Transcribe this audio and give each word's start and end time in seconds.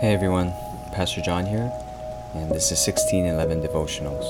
Hey 0.00 0.14
everyone, 0.14 0.54
Pastor 0.92 1.20
John 1.20 1.44
here, 1.44 1.70
and 2.32 2.50
this 2.50 2.72
is 2.72 2.80
1611 2.86 3.60
Devotionals. 3.60 4.24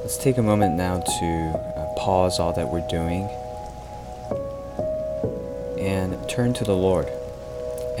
Let's 0.00 0.16
take 0.16 0.36
a 0.36 0.42
moment 0.42 0.74
now 0.74 0.98
to 0.98 1.62
uh, 1.76 1.94
pause 1.96 2.40
all 2.40 2.52
that 2.54 2.66
we're 2.66 2.84
doing 2.88 3.28
and 5.78 6.28
turn 6.28 6.54
to 6.54 6.64
the 6.64 6.74
Lord 6.74 7.06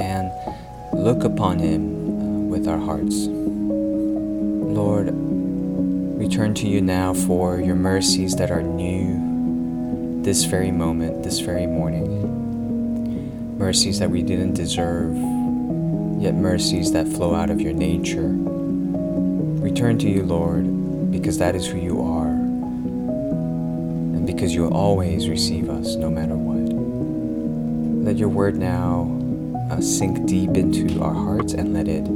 and 0.00 0.32
look 0.92 1.22
upon 1.22 1.60
Him 1.60 2.08
uh, 2.08 2.50
with 2.50 2.66
our 2.66 2.80
hearts. 2.80 3.28
Lord, 3.28 5.14
we 6.18 6.26
turn 6.26 6.54
to 6.54 6.66
you 6.66 6.80
now 6.80 7.14
for 7.14 7.60
your 7.60 7.76
mercies 7.76 8.34
that 8.34 8.50
are 8.50 8.62
new 8.62 10.22
this 10.24 10.42
very 10.42 10.72
moment, 10.72 11.22
this 11.22 11.38
very 11.38 11.68
morning. 11.68 12.18
Mercies 13.58 14.00
that 14.00 14.10
we 14.10 14.22
didn't 14.24 14.54
deserve, 14.54 15.14
yet 16.22 16.34
mercies 16.34 16.92
that 16.92 17.08
flow 17.08 17.34
out 17.34 17.50
of 17.50 17.60
your 17.60 17.72
nature. 17.72 18.28
Return 19.60 19.98
to 19.98 20.08
you, 20.08 20.22
Lord, 20.22 21.10
because 21.10 21.38
that 21.38 21.56
is 21.56 21.66
who 21.66 21.78
you 21.78 22.00
are, 22.00 22.28
and 22.28 24.24
because 24.24 24.54
you 24.54 24.68
always 24.68 25.28
receive 25.28 25.68
us 25.68 25.96
no 25.96 26.08
matter 26.08 26.36
what. 26.36 26.72
Let 28.04 28.18
your 28.18 28.28
word 28.28 28.56
now 28.56 29.18
uh, 29.68 29.80
sink 29.80 30.24
deep 30.26 30.50
into 30.50 31.02
our 31.02 31.12
hearts 31.12 31.54
and 31.54 31.74
let 31.74 31.88
it 31.88 32.06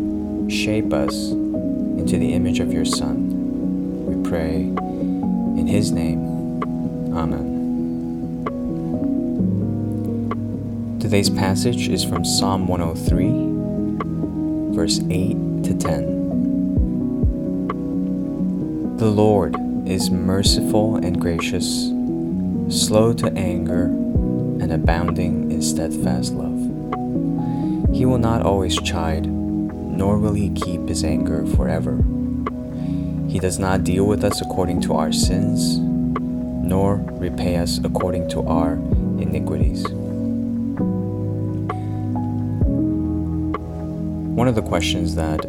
shape 0.52 0.92
us 0.92 1.32
into 1.32 2.16
the 2.16 2.32
image 2.32 2.60
of 2.60 2.72
your 2.72 2.84
Son 2.84 4.06
We 4.06 4.28
pray 4.28 4.54
in 4.60 5.66
His 5.66 5.90
name. 5.90 6.62
Amen. 7.12 7.56
Today's 11.00 11.30
passage 11.30 11.88
is 11.88 12.04
from 12.04 12.24
Psalm 12.24 12.68
103, 12.68 13.55
verse 14.76 15.00
8 15.08 15.64
to 15.64 15.74
10. 15.74 16.16
The 18.98 19.06
Lord 19.06 19.56
is 19.88 20.10
merciful 20.10 20.96
and 20.96 21.18
gracious, 21.18 21.86
slow 22.68 23.14
to 23.14 23.32
anger, 23.32 23.84
and 23.84 24.70
abounding 24.70 25.50
in 25.50 25.62
steadfast 25.62 26.34
love. 26.34 26.60
He 27.94 28.04
will 28.04 28.18
not 28.18 28.42
always 28.42 28.76
chide, 28.82 29.24
nor 29.24 30.18
will 30.18 30.34
he 30.34 30.50
keep 30.50 30.86
his 30.86 31.04
anger 31.04 31.46
forever. 31.56 31.96
He 33.30 33.38
does 33.38 33.58
not 33.58 33.82
deal 33.82 34.04
with 34.04 34.24
us 34.24 34.42
according 34.42 34.82
to 34.82 34.92
our 34.92 35.10
sins, 35.10 35.78
nor 35.78 36.96
repay 37.12 37.56
us 37.56 37.80
according 37.82 38.28
to 38.28 38.42
our 38.42 38.74
iniquities. 38.74 39.86
One 44.36 44.48
of 44.48 44.54
the 44.54 44.60
questions 44.60 45.14
that 45.14 45.46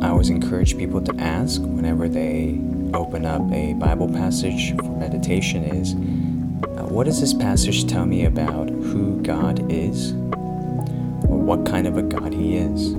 I 0.00 0.10
always 0.10 0.30
encourage 0.30 0.78
people 0.78 1.00
to 1.00 1.12
ask 1.18 1.60
whenever 1.60 2.08
they 2.08 2.56
open 2.94 3.26
up 3.26 3.42
a 3.50 3.72
Bible 3.72 4.08
passage 4.08 4.76
for 4.76 4.96
meditation 4.96 5.64
is 5.64 5.94
uh, 5.94 6.86
what 6.86 7.06
does 7.06 7.20
this 7.20 7.34
passage 7.34 7.88
tell 7.88 8.06
me 8.06 8.24
about 8.24 8.70
who 8.70 9.20
God 9.22 9.68
is 9.72 10.12
or 10.12 11.36
what 11.36 11.66
kind 11.66 11.88
of 11.88 11.96
a 11.96 12.02
God 12.02 12.32
He 12.32 12.58
is? 12.58 12.92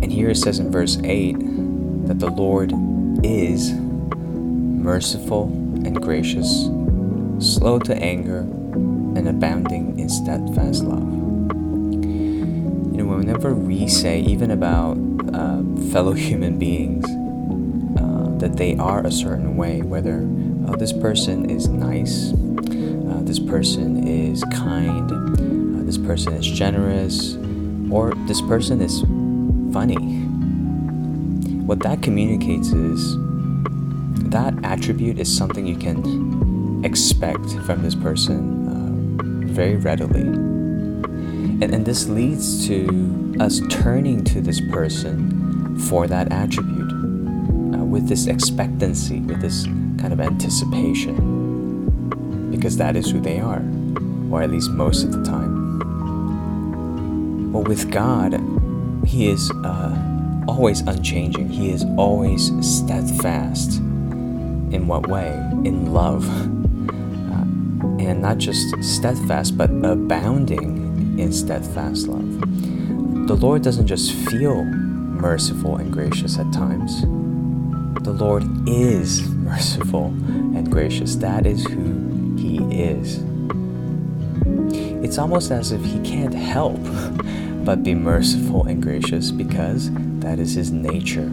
And 0.00 0.12
here 0.12 0.30
it 0.30 0.36
says 0.36 0.60
in 0.60 0.70
verse 0.70 0.98
8 1.02 1.32
that 2.06 2.20
the 2.20 2.30
Lord 2.30 2.72
is 3.24 3.72
merciful 3.72 5.46
and 5.84 6.00
gracious, 6.00 6.66
slow 7.40 7.80
to 7.80 7.96
anger, 7.96 8.38
and 8.38 9.28
abounding 9.28 9.98
in 9.98 10.08
steadfast 10.08 10.84
love. 10.84 11.27
Whenever 13.16 13.54
we 13.54 13.88
say, 13.88 14.20
even 14.20 14.50
about 14.50 14.98
uh, 15.32 15.62
fellow 15.90 16.12
human 16.28 16.58
beings, 16.58 17.04
uh, 17.98 18.38
that 18.38 18.56
they 18.56 18.76
are 18.76 19.04
a 19.06 19.12
certain 19.12 19.56
way, 19.56 19.82
whether 19.82 20.28
uh, 20.66 20.76
this 20.76 20.92
person 20.92 21.50
is 21.50 21.68
nice, 21.68 22.32
uh, 22.32 23.20
this 23.22 23.38
person 23.38 24.06
is 24.06 24.44
kind, 24.52 25.10
uh, 25.10 25.84
this 25.84 25.98
person 25.98 26.34
is 26.34 26.46
generous, 26.46 27.36
or 27.90 28.12
this 28.26 28.40
person 28.42 28.80
is 28.80 29.00
funny 29.72 30.18
what 31.68 31.80
that 31.80 32.00
communicates 32.00 32.68
is 32.68 33.14
that 34.30 34.54
attribute 34.64 35.18
is 35.18 35.28
something 35.36 35.66
you 35.66 35.76
can 35.76 36.82
expect 36.82 37.44
from 37.66 37.82
this 37.82 37.94
person 37.94 38.66
uh, 38.66 39.52
very 39.52 39.76
readily. 39.76 40.57
And, 41.60 41.74
and 41.74 41.84
this 41.84 42.08
leads 42.08 42.66
to 42.68 43.34
us 43.40 43.60
turning 43.70 44.24
to 44.24 44.40
this 44.40 44.60
person 44.70 45.78
for 45.80 46.06
that 46.06 46.32
attribute 46.32 46.92
uh, 47.74 47.84
with 47.84 48.08
this 48.08 48.26
expectancy, 48.26 49.20
with 49.20 49.40
this 49.40 49.64
kind 49.64 50.12
of 50.12 50.20
anticipation, 50.20 52.50
because 52.50 52.76
that 52.76 52.96
is 52.96 53.10
who 53.10 53.20
they 53.20 53.40
are, 53.40 53.62
or 54.30 54.42
at 54.42 54.50
least 54.50 54.70
most 54.70 55.04
of 55.04 55.12
the 55.12 55.22
time. 55.24 55.78
But 57.52 57.68
with 57.68 57.90
God, 57.90 58.40
He 59.06 59.28
is. 59.28 59.50
Uh, 59.64 60.04
always 60.48 60.80
unchanging. 60.80 61.48
He 61.48 61.70
is 61.70 61.84
always 61.96 62.50
steadfast. 62.66 63.78
In 63.78 64.86
what 64.86 65.06
way? 65.06 65.30
In 65.64 65.92
love. 65.92 66.28
Uh, 66.28 68.02
and 68.02 68.22
not 68.22 68.38
just 68.38 68.82
steadfast, 68.82 69.56
but 69.56 69.70
abounding 69.70 70.87
in 71.18 71.32
steadfast 71.32 72.08
love. 72.08 72.40
The 73.26 73.34
Lord 73.34 73.62
doesn't 73.62 73.86
just 73.86 74.12
feel 74.12 74.64
merciful 74.64 75.76
and 75.76 75.92
gracious 75.92 76.38
at 76.38 76.52
times. 76.52 77.02
The 78.04 78.12
Lord 78.12 78.44
is 78.68 79.28
merciful 79.28 80.06
and 80.06 80.70
gracious. 80.70 81.16
That 81.16 81.46
is 81.46 81.64
who 81.64 82.36
He 82.36 82.58
is. 82.72 83.22
It's 85.04 85.18
almost 85.18 85.50
as 85.50 85.72
if 85.72 85.84
He 85.84 86.00
can't 86.00 86.34
help 86.34 86.80
but 87.64 87.82
be 87.82 87.94
merciful 87.94 88.64
and 88.64 88.82
gracious 88.82 89.30
because 89.30 89.90
that 90.20 90.38
is 90.38 90.54
his 90.54 90.70
nature. 90.70 91.30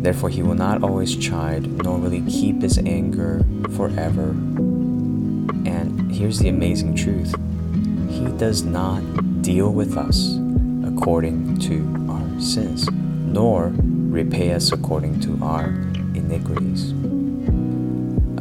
Therefore, 0.00 0.30
he 0.30 0.42
will 0.42 0.54
not 0.54 0.82
always 0.82 1.14
chide, 1.14 1.66
nor 1.84 1.98
will 1.98 2.10
he 2.10 2.22
keep 2.22 2.62
his 2.62 2.78
anger 2.78 3.44
forever. 3.76 4.30
And 4.30 6.10
here's 6.10 6.38
the 6.38 6.48
amazing 6.48 6.96
truth 6.96 7.34
He 8.20 8.26
does 8.36 8.64
not 8.64 9.00
deal 9.40 9.72
with 9.72 9.96
us 9.96 10.36
according 10.84 11.56
to 11.60 12.06
our 12.10 12.40
sins, 12.40 12.86
nor 12.90 13.72
repay 13.74 14.52
us 14.52 14.72
according 14.72 15.20
to 15.20 15.38
our 15.42 15.68
iniquities. 16.14 16.92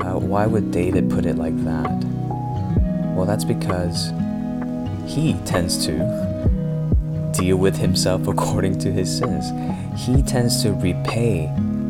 Uh, 0.01 0.19
why 0.19 0.45
would 0.45 0.71
David 0.71 1.09
put 1.09 1.25
it 1.25 1.37
like 1.37 1.55
that? 1.63 1.89
Well, 3.15 3.25
that's 3.25 3.45
because 3.45 4.11
he 5.07 5.35
tends 5.45 5.85
to 5.85 7.31
deal 7.33 7.55
with 7.55 7.77
himself 7.77 8.27
according 8.33 8.79
to 8.79 8.91
his 8.91 9.17
sins. 9.17 9.45
He 9.97 10.21
tends 10.23 10.61
to 10.63 10.73
repay, 10.73 11.49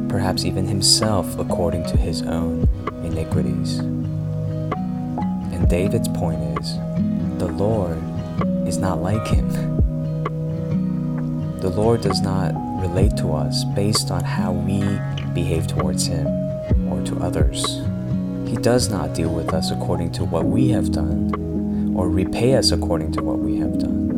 perhaps 0.10 0.46
even 0.46 0.68
himself, 0.68 1.40
according 1.40 1.88
to 1.88 1.98
his 1.98 2.22
own 2.22 2.70
iniquities. 3.04 3.80
And 3.80 5.68
David's 5.68 6.08
point 6.10 6.60
is 6.60 6.78
the 7.40 7.48
Lord 7.48 7.98
is 8.68 8.78
not 8.78 9.02
like 9.02 9.26
him. 9.26 9.50
The 11.62 11.70
Lord 11.70 12.02
does 12.02 12.22
not 12.22 12.54
relate 12.82 13.16
to 13.18 13.34
us 13.34 13.64
based 13.76 14.12
on 14.12 14.24
how 14.24 14.52
we 14.52 14.82
behave 15.34 15.66
towards 15.68 16.06
him 16.06 16.28
or 16.92 17.02
to 17.06 17.18
others. 17.20 17.82
He 18.46 18.56
does 18.58 18.90
not 18.90 19.14
deal 19.14 19.34
with 19.34 19.54
us 19.54 19.72
according 19.72 20.12
to 20.14 20.26
what 20.26 20.46
we 20.46 20.70
have 20.70 20.92
done 20.92 21.94
or 21.96 22.10
repay 22.10 22.56
us 22.56 22.72
according 22.72 23.14
to 23.14 23.22
what 23.22 23.40
we 23.40 23.58
have 23.58 23.80
done. 23.80 24.10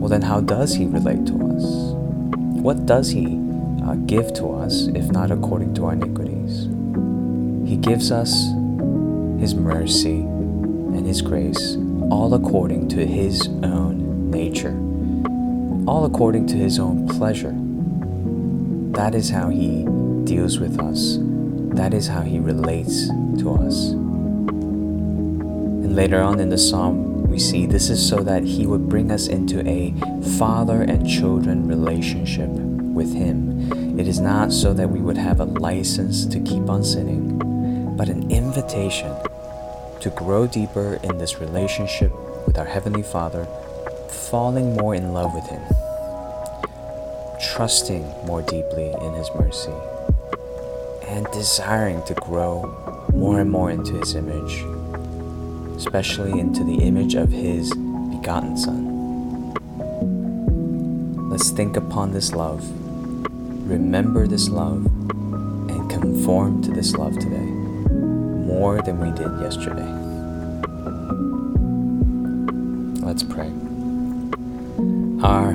Well, 0.00 0.08
then, 0.08 0.22
how 0.22 0.40
does 0.40 0.74
He 0.74 0.86
relate 0.86 1.26
to 1.26 1.34
us? 1.54 1.64
What 2.62 2.86
does 2.86 3.10
He 3.10 3.26
uh, 3.84 3.94
give 4.06 4.32
to 4.34 4.52
us 4.52 4.88
if 4.88 5.10
not 5.10 5.30
according 5.30 5.74
to 5.74 5.86
our 5.86 5.92
iniquities? 5.92 6.68
He 7.68 7.76
gives 7.76 8.10
us 8.10 8.32
His 9.38 9.54
mercy 9.54 10.24
and 11.00 11.06
His 11.06 11.22
grace, 11.22 11.78
all 12.10 12.34
according 12.34 12.86
to 12.86 13.06
His 13.06 13.48
own 13.62 14.30
nature, 14.30 14.76
all 15.88 16.04
according 16.04 16.46
to 16.48 16.56
His 16.56 16.78
own 16.78 17.08
pleasure. 17.08 17.54
That 18.92 19.14
is 19.14 19.30
how 19.30 19.48
He 19.48 19.86
deals 20.24 20.58
with 20.58 20.78
us. 20.78 21.16
That 21.74 21.94
is 21.94 22.06
how 22.06 22.20
He 22.20 22.38
relates 22.38 23.08
to 23.08 23.54
us. 23.54 23.92
And 23.92 25.96
later 25.96 26.20
on 26.20 26.38
in 26.38 26.50
the 26.50 26.58
psalm, 26.58 27.24
we 27.28 27.38
see 27.38 27.64
this 27.64 27.88
is 27.88 28.06
so 28.06 28.22
that 28.22 28.44
He 28.44 28.66
would 28.66 28.86
bring 28.86 29.10
us 29.10 29.26
into 29.26 29.66
a 29.66 29.94
father 30.36 30.82
and 30.82 31.08
children 31.08 31.66
relationship 31.66 32.50
with 32.50 33.14
Him. 33.14 33.98
It 33.98 34.06
is 34.06 34.20
not 34.20 34.52
so 34.52 34.74
that 34.74 34.90
we 34.90 35.00
would 35.00 35.16
have 35.16 35.40
a 35.40 35.44
license 35.44 36.26
to 36.26 36.40
keep 36.40 36.68
on 36.68 36.84
sinning, 36.84 37.38
but 37.96 38.10
an 38.10 38.30
invitation 38.30 39.16
to 40.00 40.10
grow 40.10 40.46
deeper 40.46 40.98
in 41.02 41.18
this 41.18 41.40
relationship 41.40 42.10
with 42.46 42.56
our 42.58 42.64
Heavenly 42.64 43.02
Father, 43.02 43.46
falling 44.08 44.74
more 44.74 44.94
in 44.94 45.12
love 45.12 45.34
with 45.34 45.46
Him, 45.46 45.62
trusting 47.52 48.02
more 48.24 48.40
deeply 48.42 48.92
in 49.02 49.12
His 49.12 49.30
mercy, 49.34 49.74
and 51.06 51.26
desiring 51.32 52.02
to 52.04 52.14
grow 52.14 53.06
more 53.12 53.40
and 53.40 53.50
more 53.50 53.70
into 53.70 53.92
His 53.92 54.14
image, 54.14 54.64
especially 55.76 56.38
into 56.40 56.64
the 56.64 56.82
image 56.82 57.14
of 57.14 57.30
His 57.30 57.70
begotten 58.10 58.56
Son. 58.56 59.54
Let's 61.28 61.50
think 61.50 61.76
upon 61.76 62.12
this 62.12 62.32
love, 62.32 62.64
remember 63.68 64.26
this 64.26 64.48
love, 64.48 64.86
and 64.86 65.90
conform 65.90 66.62
to 66.62 66.70
this 66.70 66.94
love 66.94 67.18
today 67.18 67.59
more 68.50 68.82
than 68.82 68.98
we 68.98 69.10
did 69.12 69.30
yesterday. 69.40 69.86
Let's 73.06 73.22
pray. 73.22 73.50
Our 75.22 75.52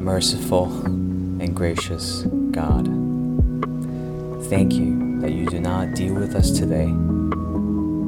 merciful 0.00 0.66
and 0.84 1.54
gracious 1.54 2.22
God, 2.50 2.86
thank 4.50 4.74
you 4.74 5.20
that 5.20 5.32
you 5.32 5.46
do 5.46 5.60
not 5.60 5.94
deal 5.94 6.14
with 6.14 6.34
us 6.34 6.50
today 6.50 6.88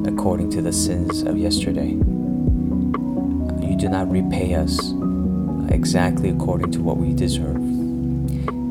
according 0.05 0.49
to 0.51 0.61
the 0.61 0.73
sins 0.73 1.21
of 1.21 1.37
yesterday. 1.37 1.91
You 3.67 3.75
do 3.77 3.87
not 3.87 4.11
repay 4.11 4.53
us 4.53 4.93
exactly 5.69 6.29
according 6.29 6.71
to 6.73 6.81
what 6.81 6.97
we 6.97 7.13
deserve. 7.13 7.57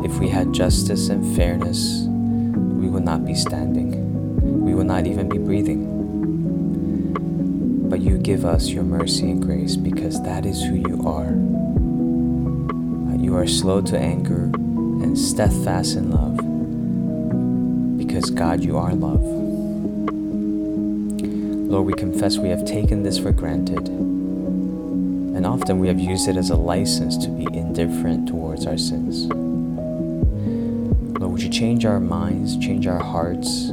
If 0.04 0.18
we 0.18 0.28
had 0.28 0.52
justice 0.52 1.08
and 1.08 1.36
fairness, 1.36 2.04
we 2.06 2.88
would 2.88 3.04
not 3.04 3.24
be 3.24 3.34
standing. 3.34 3.97
We 4.68 4.74
will 4.74 4.84
not 4.84 5.06
even 5.06 5.30
be 5.30 5.38
breathing. 5.38 5.86
But 7.88 8.00
you 8.00 8.18
give 8.18 8.44
us 8.44 8.68
your 8.68 8.84
mercy 8.84 9.30
and 9.30 9.42
grace 9.42 9.76
because 9.76 10.22
that 10.24 10.44
is 10.44 10.62
who 10.62 10.74
you 10.74 11.08
are. 11.08 11.30
You 13.18 13.34
are 13.34 13.46
slow 13.46 13.80
to 13.80 13.98
anger 13.98 14.44
and 14.44 15.18
steadfast 15.18 15.96
in 15.96 16.10
love 16.10 16.36
because 17.96 18.28
God, 18.28 18.62
you 18.62 18.76
are 18.76 18.92
love. 18.92 19.22
Lord, 21.70 21.86
we 21.86 21.94
confess 21.94 22.36
we 22.36 22.50
have 22.50 22.66
taken 22.66 23.04
this 23.04 23.16
for 23.18 23.32
granted 23.32 23.88
and 23.88 25.46
often 25.46 25.78
we 25.78 25.88
have 25.88 25.98
used 25.98 26.28
it 26.28 26.36
as 26.36 26.50
a 26.50 26.56
license 26.56 27.16
to 27.24 27.30
be 27.30 27.44
indifferent 27.56 28.28
towards 28.28 28.66
our 28.66 28.76
sins. 28.76 29.28
Lord, 31.18 31.32
would 31.32 31.42
you 31.42 31.48
change 31.48 31.86
our 31.86 32.00
minds, 32.00 32.58
change 32.58 32.86
our 32.86 33.02
hearts, 33.02 33.70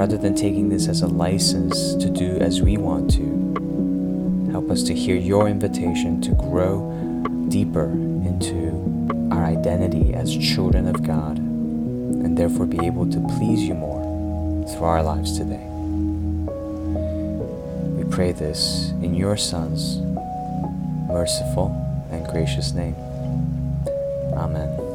rather 0.00 0.16
than 0.16 0.34
taking 0.34 0.70
this 0.70 0.88
as 0.88 1.02
a 1.02 1.06
license 1.06 1.94
to 1.96 2.08
do 2.08 2.38
as 2.38 2.62
we 2.62 2.78
want 2.78 3.10
to? 3.10 4.50
Help 4.50 4.70
us 4.70 4.82
to 4.82 4.94
hear 4.94 5.14
your 5.14 5.46
invitation 5.46 6.22
to 6.22 6.30
grow 6.36 6.90
deeper 7.50 7.84
into 8.24 8.70
our 9.30 9.44
identity 9.44 10.14
as 10.14 10.34
children 10.34 10.88
of 10.88 11.02
God 11.02 11.36
and 11.36 12.38
therefore 12.38 12.64
be 12.64 12.82
able 12.86 13.10
to 13.10 13.20
please 13.36 13.60
you 13.60 13.74
more 13.74 14.00
through 14.70 14.86
our 14.86 15.02
lives 15.02 15.36
today. 15.36 15.66
We 17.98 18.10
pray 18.10 18.32
this 18.32 18.92
in 19.02 19.14
your 19.14 19.36
Son's 19.36 19.98
merciful, 21.12 21.68
and 22.10 22.26
gracious 22.26 22.72
name. 22.72 22.96
Amen. 24.32 24.89